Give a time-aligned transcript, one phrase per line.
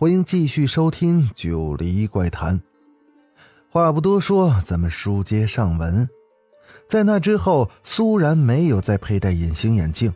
[0.00, 2.58] 欢迎继续收听《九黎怪谈》。
[3.68, 6.08] 话不多说，咱们书接上文。
[6.88, 10.10] 在那之后，苏然没有再佩戴隐形眼镜，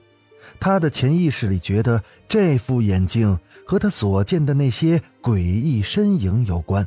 [0.59, 6.87] 他的潜意识里觉得这副眼镜和他所见的那些诡异身影有关。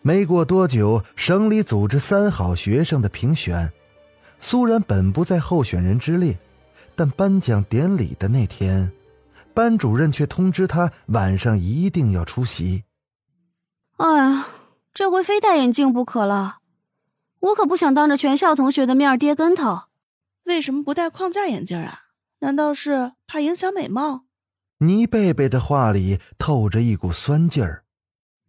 [0.00, 3.70] 没过多久，省里组织三好学生的评选，
[4.40, 6.38] 苏然本不在候选人之列。
[6.94, 8.90] 但颁奖典礼的那天，
[9.56, 12.84] 班主任却通知他晚上一定要出席。
[13.96, 14.46] 哎呀，
[14.92, 16.58] 这回非戴眼镜不可了！
[17.40, 19.84] 我可不想当着全校同学的面跌跟头。
[20.44, 22.00] 为什么不戴框架眼镜啊？
[22.40, 24.26] 难道是怕影响美貌？
[24.80, 27.84] 倪贝贝的话里透着一股酸劲儿。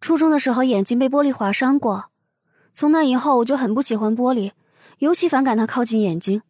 [0.02, 2.10] 初中的时候眼睛被玻璃划伤过，
[2.74, 4.52] 从那以后我就很不喜欢玻璃，
[4.98, 6.42] 尤其反感它靠近眼睛。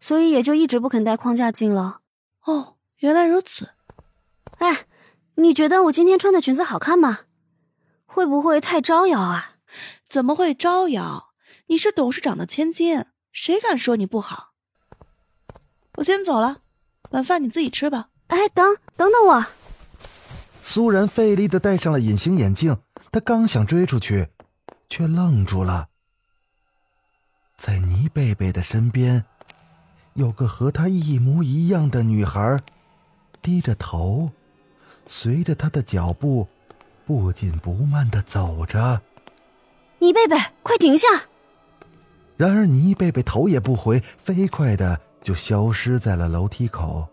[0.00, 2.00] 所以也就一直不肯戴框架镜了。
[2.44, 3.75] 哦，原来如此。
[4.58, 4.86] 哎，
[5.36, 7.20] 你觉得我今天穿的裙子好看吗？
[8.06, 9.56] 会不会太招摇啊？
[10.08, 11.30] 怎么会招摇？
[11.66, 14.52] 你是董事长的千金，谁敢说你不好？
[15.96, 16.58] 我先走了，
[17.10, 18.08] 晚饭你自己吃吧。
[18.28, 19.46] 哎，等等等我。
[20.62, 22.78] 苏然费力的戴上了隐形眼镜，
[23.12, 24.28] 他刚想追出去，
[24.88, 25.88] 却愣住了。
[27.56, 29.24] 在倪贝贝的身边。
[30.14, 32.58] 有个和她一模一样的女孩，
[33.42, 34.30] 低着头，
[35.06, 36.46] 随着他的脚步，
[37.06, 39.00] 不紧不慢的走着。
[40.00, 41.06] 倪贝贝，快停下！
[42.36, 47.06] 然而倪贝贝头也不回，飞快的就消失在了楼梯口。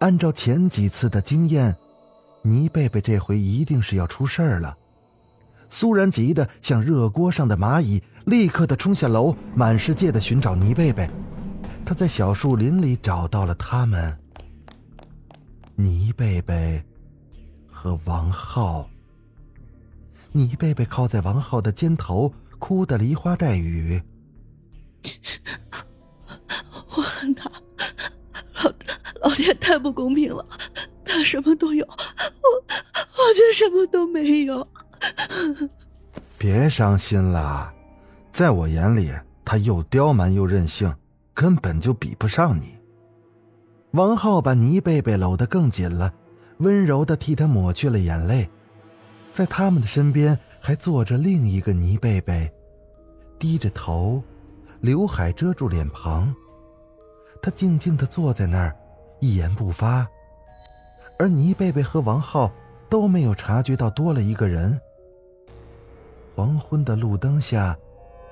[0.00, 1.74] 按照前几次的经验，
[2.42, 4.76] 倪贝贝这回一定是要出事儿了。
[5.70, 11.08] 苏然急得像热锅上的蚂蚁，立刻的冲下楼，满世界的寻找倪贝贝。
[11.86, 14.18] 他在小树林里找到了他们，
[15.80, 16.82] 倪贝贝
[17.70, 18.90] 和王浩。
[20.32, 24.02] 倪贝贝靠在王浩的肩头，哭得梨花带雨。
[26.96, 27.48] 我恨他，
[28.64, 28.72] 老
[29.22, 30.44] 老天太不公平了，
[31.04, 34.66] 他什么都有，我我却什么都没有。
[36.36, 37.72] 别伤心了，
[38.32, 39.12] 在我眼里，
[39.44, 40.92] 他又刁蛮又任性。
[41.32, 42.77] 根本就比不上你。
[43.92, 46.12] 王浩把倪贝贝搂得更紧了，
[46.58, 48.48] 温柔的替她抹去了眼泪。
[49.32, 52.52] 在他们的身边还坐着另一个倪贝贝，
[53.38, 54.22] 低着头，
[54.80, 56.34] 刘海遮住脸庞。
[57.40, 58.76] 他静静的坐在那儿，
[59.20, 60.06] 一言不发。
[61.18, 62.50] 而倪贝贝和王浩
[62.88, 64.78] 都没有察觉到多了一个人。
[66.34, 67.76] 黄昏的路灯下，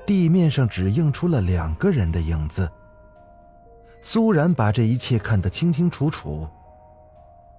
[0.05, 2.71] 地面上只映出了两个人的影子。
[4.09, 6.47] 苏然把这一切看得清清楚楚。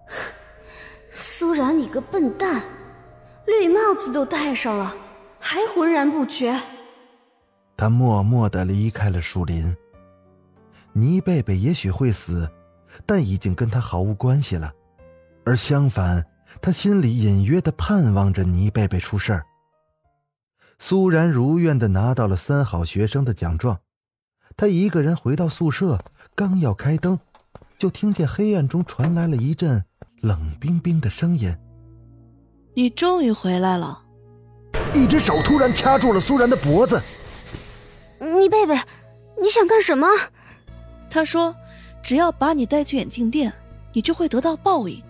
[1.11, 2.61] 苏然，你个笨蛋，
[3.45, 4.95] 绿帽子都戴上了，
[5.41, 6.57] 还浑然不觉。
[7.75, 9.75] 他默默的离开了树林。
[10.93, 12.49] 倪贝贝也许会死，
[13.05, 14.71] 但已经跟他毫无关系了。
[15.43, 16.25] 而相反，
[16.61, 19.45] 他心里隐约的盼望着倪贝贝出事儿。
[20.79, 23.77] 苏然如愿的拿到了三好学生的奖状。
[24.55, 26.03] 他一个人回到宿舍，
[26.37, 27.19] 刚要开灯，
[27.79, 29.83] 就听见黑暗中传来了一阵
[30.21, 31.51] 冷冰冰的声音
[32.77, 34.03] ：“你终于回来了！”
[34.93, 37.01] 一只手突然掐住了苏然的脖子。
[38.21, 38.75] “你贝贝，
[39.41, 40.07] 你想干什么？”
[41.09, 41.55] 他说
[42.03, 43.51] ：“只要把你带去眼镜店，
[43.91, 45.01] 你就会得到报应。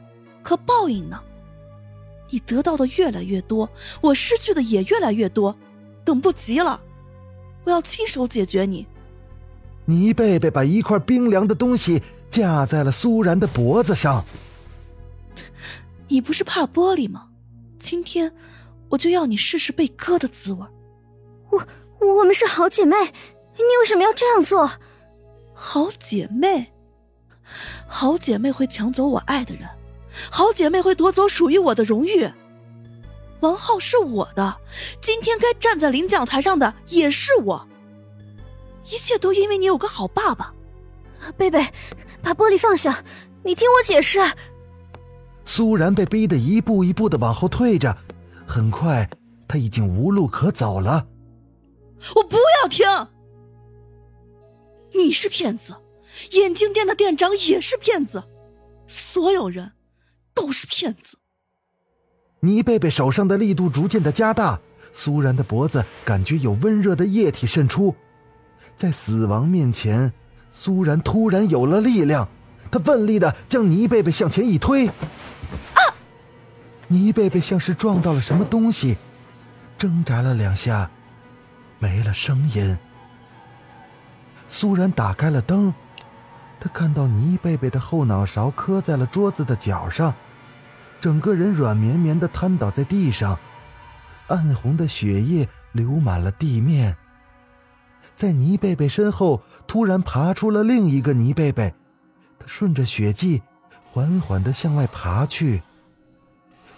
[0.42, 1.22] 可报应呢？
[2.30, 3.70] 你得到的越来越多，
[4.00, 5.53] 我失去的也越来越多，
[6.06, 6.80] 等不及了！
[7.66, 8.88] 我要亲手解决你。”
[9.89, 14.25] 倪贝贝把一块冰凉的东西架在了苏然的脖子上。
[16.09, 17.29] 你不是怕玻璃吗？
[17.79, 18.34] 今天
[18.89, 20.66] 我就要你试试被割的滋味。
[21.49, 21.66] 我
[21.99, 22.97] 我们是好姐妹，
[23.55, 24.69] 你为什么要这样做？
[25.53, 26.73] 好姐妹，
[27.87, 29.69] 好姐妹会抢走我爱的人，
[30.29, 32.29] 好姐妹会夺走属于我的荣誉。
[33.39, 34.57] 王浩是我的，
[34.99, 37.66] 今天该站在领奖台上的也是我。
[38.91, 40.53] 一切都因为你有个好爸爸，
[41.35, 41.67] 贝贝，
[42.22, 43.03] 把玻璃放下，
[43.43, 44.19] 你听我解释。
[45.45, 47.95] 苏然被逼得一步一步的往后退着，
[48.45, 49.09] 很快
[49.47, 51.07] 他已经无路可走了。
[52.16, 52.85] 我不要听！
[54.93, 55.75] 你是骗子，
[56.31, 58.23] 眼镜店的店长也是骗子，
[58.87, 59.72] 所有人
[60.34, 61.17] 都是骗子。
[62.41, 64.59] 倪贝贝手上的力度逐渐的加大，
[64.93, 67.95] 苏然的脖子感觉有温热的液体渗出，
[68.78, 70.14] 在死亡面前，
[70.54, 72.28] 苏然突然有了力量，
[72.72, 74.88] 他奋力的将倪贝贝向前一推。
[74.88, 74.94] 啊！
[76.88, 78.98] 倪贝贝像是撞到了什么东西，
[79.78, 80.90] 挣扎了两下，
[81.80, 82.78] 没了声音。
[84.48, 85.74] 苏然打开了灯，
[86.59, 90.14] 他看到倪贝贝的后脑勺磕在了桌子的角上。
[91.00, 93.38] 整个人软绵绵的瘫倒在地上，
[94.28, 96.96] 暗红的血液流满了地面。
[98.16, 101.74] 在泥贝贝身后，突然爬出了另一个泥贝贝，
[102.40, 103.42] 他顺着血迹，
[103.92, 105.62] 缓缓的向外爬去。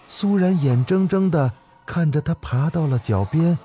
[0.08, 1.52] 苏然眼睁睁的
[1.86, 3.58] 看着他爬到了脚边，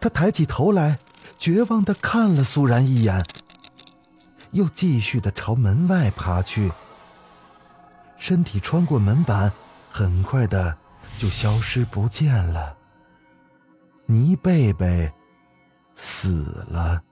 [0.00, 0.98] 他抬起头来，
[1.38, 3.24] 绝望的看了苏然一眼，
[4.52, 6.72] 又继续的朝门外爬去，
[8.16, 9.52] 身体穿过门板。
[9.90, 10.76] 很快的，
[11.18, 12.76] 就消失不见了。
[14.06, 15.10] 倪贝贝
[15.98, 17.02] 死了。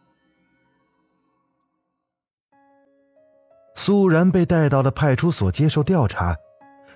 [3.75, 6.35] 苏然被带到了派出所接受调查，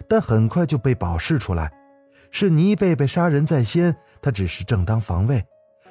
[0.08, 1.70] 但很快就被保释出来。
[2.30, 5.44] 是倪贝贝杀人在先，他只是正当防卫。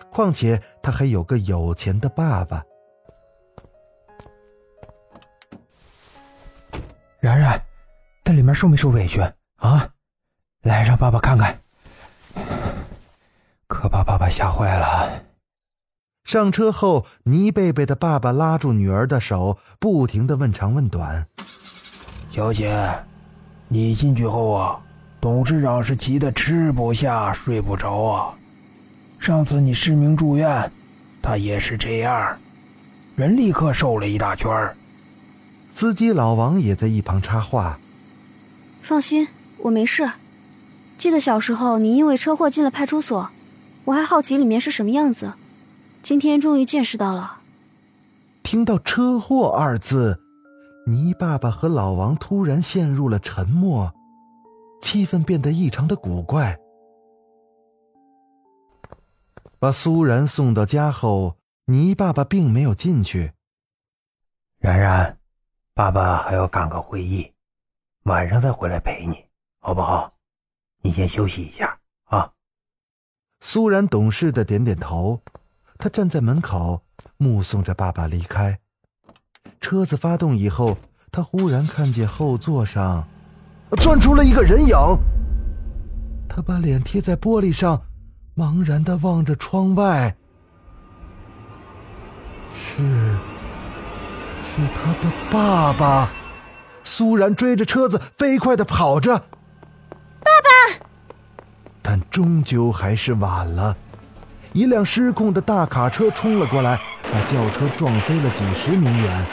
[0.10, 2.64] 况且他还有个有钱的爸爸。
[7.20, 7.62] 然然，
[8.24, 9.22] 在里面受没受委屈？
[9.58, 9.90] 啊，
[10.62, 11.62] 来让爸爸看看，
[13.68, 15.29] 可把爸爸吓坏了。
[16.30, 21.26] 上车后，倪贝贝的爸爸拉住女儿的手，不停的问长问短
[22.30, 22.94] ：“小姐，
[23.68, 24.80] 你进去后啊，
[25.20, 28.36] 董事长是急得吃不下、睡不着啊。
[29.18, 30.72] 上次你失明住院，
[31.20, 32.38] 他也是这样，
[33.16, 34.52] 人立刻瘦了一大圈。”
[35.74, 37.80] 司机老王也在一旁插话
[38.84, 39.28] ：“放心。”
[39.58, 40.12] 我没事，
[40.96, 43.32] 记得小时候你因为车祸进了派出所，
[43.86, 45.34] 我还好奇里面是什么样子，
[46.02, 47.42] 今天终于见识到了。
[48.42, 50.20] 听到“车祸”二字，
[50.88, 53.94] 倪爸爸和老王突然陷入了沉默，
[54.82, 56.58] 气氛变得异常的古怪。
[59.60, 63.34] 把苏然送到家后，倪爸爸并没有进去。
[64.58, 65.20] 然然，
[65.74, 67.34] 爸爸还要赶个会议，
[68.04, 69.26] 晚上再回来陪你。
[69.60, 70.14] 好不好？
[70.82, 72.32] 你先休息一下啊。
[73.42, 75.22] 苏然懂事的点点头，
[75.82, 76.82] 他站在门口
[77.16, 78.60] 目送着爸爸离开。
[79.62, 80.78] 车子发动以后，
[81.10, 83.08] 他忽然看见后座上
[83.82, 84.76] 钻出了一个人影。
[86.28, 87.82] 他把脸贴在玻璃上，
[88.36, 90.14] 茫然的望着窗外。
[92.54, 96.12] 是，是他的爸爸。
[96.84, 99.18] 苏然追着车子飞快的跑着。
[99.18, 100.86] 爸爸
[101.82, 103.78] 但终究还是晚了，
[104.60, 106.78] 一辆失控的大卡车冲了过来，
[107.14, 109.26] 把轿车撞飞了几十米远，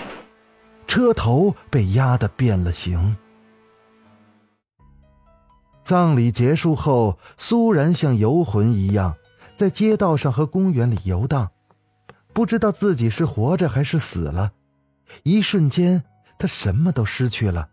[0.86, 3.16] 车头被压得变了形。
[5.82, 9.16] 葬礼结束后，苏然像游魂一样，
[9.56, 11.50] 在街道上和公园里游荡，
[12.32, 14.52] 不知道自己是活着还是死了。
[15.24, 16.04] 一瞬间，
[16.38, 17.68] 他什么都失去了：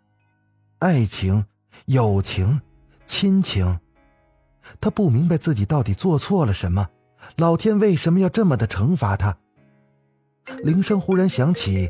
[0.79, 1.45] 爱情、
[1.85, 2.59] 友情、
[3.05, 3.79] 亲情。
[4.81, 6.89] 他不明白自己到底做错了什么，
[7.37, 9.37] 老天为什么要这么的惩罚他？
[10.63, 11.89] 铃声忽然响起，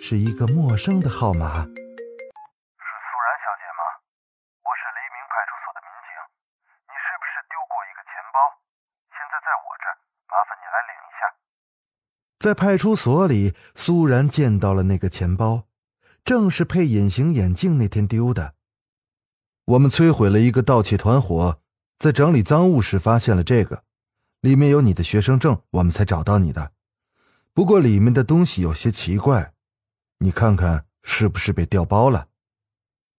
[0.00, 1.44] 是一个陌生的号码。
[1.44, 3.84] 是苏然小姐吗？
[4.64, 6.16] 我是黎明派出所的民警，
[6.88, 8.36] 你是不是丢过一个钱包？
[9.12, 9.96] 现在在我这儿，
[10.32, 11.22] 麻烦你来领一下。
[12.40, 15.64] 在派出所里，苏然见到了那个钱包，
[16.24, 18.54] 正是配隐形眼镜那天丢的。
[19.66, 21.60] 我们摧毁了一个盗窃团伙，
[21.98, 23.83] 在整理赃物时发现了这个，
[24.44, 26.72] 里面有你的学生证，我们才找到你的。
[27.54, 29.54] 不过里面的东西有些奇怪，
[30.18, 32.26] 你看看是不是被调包了？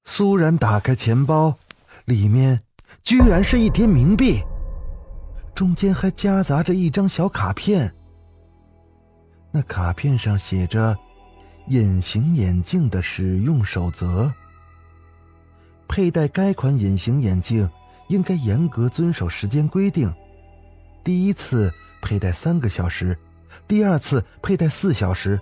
[0.04, 1.58] 苏然打开钱包，
[2.06, 2.62] 里面
[3.04, 4.44] 居然是一叠冥币，
[5.56, 7.92] 中间还夹杂着一张小卡片。
[9.52, 10.96] 那卡片上写着
[11.70, 14.32] “隐形眼镜的使用守则”。
[15.90, 17.68] 佩戴该款隐形眼镜
[18.10, 20.14] 应该严格遵守时间规定，
[21.06, 21.72] 第一次
[22.02, 23.16] 佩戴三个小时，
[23.68, 25.40] 第二次佩戴四小时，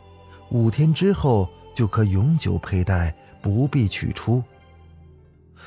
[0.51, 4.43] 五天之后就可永久佩戴，不必取出。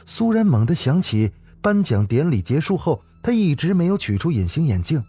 [0.05, 5.03] 苏然猛地想起颁奖典礼结束后，他一直没有取出隐形眼镜，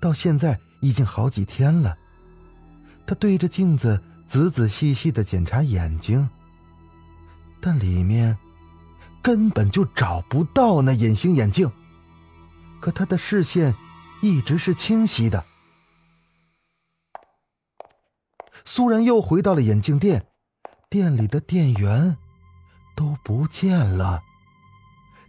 [0.00, 1.94] 到现在已经好几天了。
[3.06, 6.26] 他对着镜子仔仔细细的检查眼睛，
[7.60, 8.34] 但里面
[9.20, 11.70] 根本就找不到那隐形眼镜。
[12.80, 13.74] 可他的视线
[14.26, 15.44] 一直是清晰的。
[18.64, 20.26] 苏然又回到了眼镜店，
[20.90, 22.16] 店里的店员
[22.96, 24.20] 都不见了，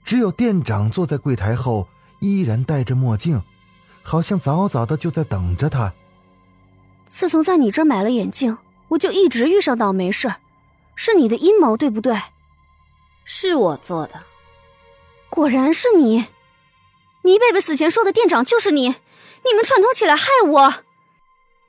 [0.04, 1.88] 只有店长坐在柜台后，
[2.20, 3.40] 依然戴着墨镜，
[4.02, 5.94] 好像早早的就在等着他。
[7.06, 10.34] 自从在你这儿买了眼镜，我就一直遇上倒霉事，
[10.96, 12.20] 是你的阴谋，对不对？
[13.26, 14.24] 是我做的，
[15.30, 16.26] 果然是你。
[17.28, 20.74] 倪贝贝死前说的店长就是你，你们串通起来害我。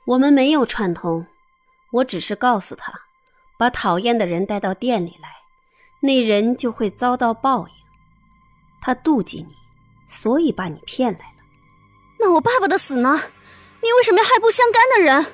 [0.05, 1.27] 我们没有串通。
[1.91, 2.93] 我只是告诉他，
[3.57, 5.29] 把讨厌的人带到店里来，
[5.99, 7.73] 那人就会遭到报应。
[8.79, 9.53] 他妒忌你，
[10.07, 11.43] 所以把你骗来了。
[12.17, 13.19] 那我爸爸的死呢？
[13.81, 15.25] 你为什么要害不相干的人？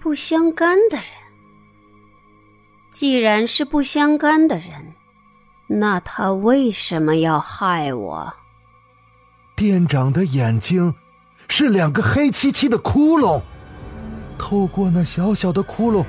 [0.00, 1.06] 不相干的人，
[2.90, 4.94] 既然是不相干的人，
[5.68, 8.32] 那他为什么要害我？
[9.56, 10.94] 店长的眼睛
[11.48, 13.40] 是两个黑漆漆的窟窿。
[14.38, 16.04] 透过那小小的窟窿，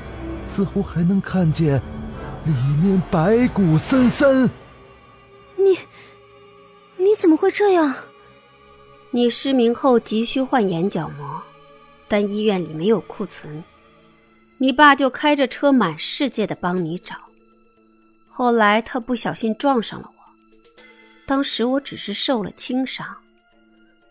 [0.45, 1.81] 似乎还能看见
[2.43, 2.51] 里
[2.83, 4.51] 面白骨森森。
[5.55, 5.79] 你，
[6.97, 7.95] 你怎么会这样？
[9.11, 11.41] 你失明后急需换眼角膜，
[12.09, 13.63] 但医院里没有库存，
[14.57, 17.15] 你爸就开着车满世界的帮你找。
[18.27, 20.81] 后来他不小心撞上了我，
[21.25, 23.07] 当时我只是受了轻伤，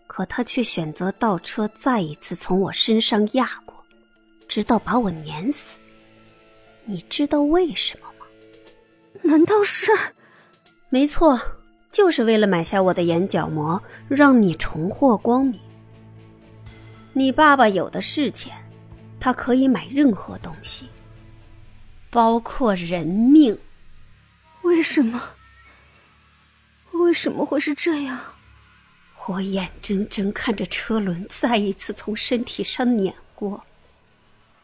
[0.07, 3.75] 可他却选择倒车再一次从我身上压过。
[4.49, 5.79] 直到把我碾死，
[6.85, 8.27] 你知道为什么吗？
[9.23, 9.91] 难道是？
[10.89, 11.41] 没错，
[11.91, 15.61] 就是为了买下我的眼角膜，让你重获光明。
[17.13, 18.55] 你爸爸有的是钱，
[19.19, 20.87] 他可以买任何东西，
[22.09, 23.59] 包括人命。
[24.63, 25.21] 为什么？
[26.93, 28.19] 为什么会是这样？
[29.29, 33.65] 我眼睁睁看着车轮再一次从身体上碾过。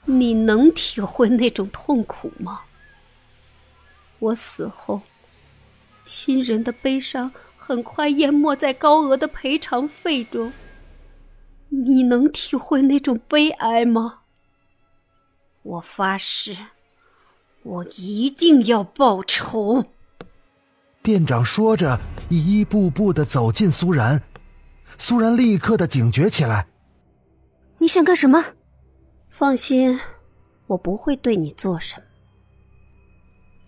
[0.04, 2.62] 你能体会那种痛苦吗？
[4.18, 5.02] 我死后，
[6.04, 10.52] 亲人的悲伤很快淹没在高额的赔偿费中。
[11.68, 14.20] 你能体会那种悲哀吗？
[15.62, 16.56] 我发誓，
[17.62, 19.86] 我一定要报仇。
[21.02, 24.22] 店长说着，一步步的走近苏然，
[24.98, 26.66] 苏然立刻的警觉起来。
[27.78, 28.42] 你想干什么？
[29.28, 29.98] 放心，
[30.66, 32.02] 我不会对你做什么。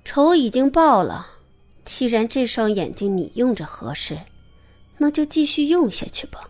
[0.04, 1.26] 仇已经报了，
[1.84, 4.20] 既然这双眼睛你用着合适，
[4.98, 6.40] 那就继续用下去吧。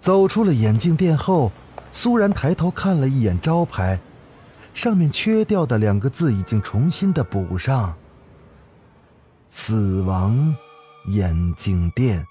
[0.00, 1.50] 走出了眼镜店后，
[1.92, 3.98] 苏然抬头看了一眼招牌，
[4.74, 7.96] 上面缺掉的两个字已经重新的补上
[9.48, 10.54] ：“死亡
[11.06, 12.26] 眼镜店。”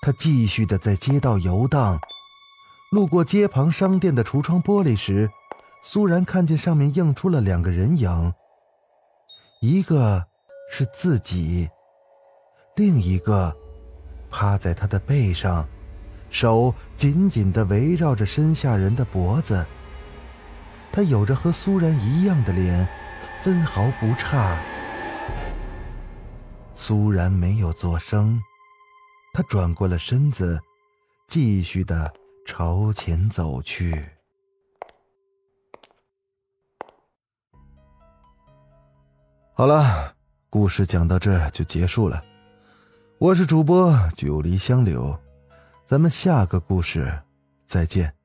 [0.00, 1.98] 他继续的在街道游荡，
[2.90, 5.30] 路过街旁商店的橱窗玻璃时，
[5.82, 8.32] 苏然看见上面映出了两个人影，
[9.60, 10.24] 一个
[10.70, 11.68] 是自己，
[12.76, 13.56] 另一个
[14.30, 15.66] 趴在他的背上，
[16.30, 19.66] 手紧紧的围绕着身下人的脖子。
[20.92, 22.86] 他有着和苏然一样的脸，
[23.42, 24.56] 分毫不差。
[26.80, 28.40] 苏然没有作声。
[29.34, 30.60] 他转过了身子，
[31.26, 32.10] 继续的
[32.46, 34.08] 朝前走去。
[39.54, 40.14] 好了，
[40.48, 42.24] 故事讲到这就结束了。
[43.18, 45.18] 我是主播九黎香柳，
[45.84, 47.24] 咱们下个故事
[47.66, 48.17] 再见。